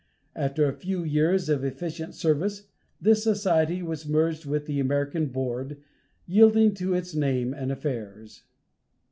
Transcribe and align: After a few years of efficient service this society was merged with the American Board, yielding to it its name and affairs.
After 0.35 0.65
a 0.67 0.73
few 0.73 1.03
years 1.03 1.47
of 1.47 1.63
efficient 1.63 2.15
service 2.15 2.63
this 2.99 3.21
society 3.23 3.83
was 3.83 4.07
merged 4.09 4.47
with 4.47 4.65
the 4.65 4.79
American 4.79 5.27
Board, 5.27 5.77
yielding 6.25 6.73
to 6.73 6.95
it 6.95 6.97
its 6.97 7.13
name 7.13 7.53
and 7.53 7.71
affairs. 7.71 8.41